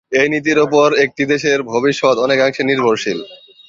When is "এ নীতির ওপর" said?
0.11-0.87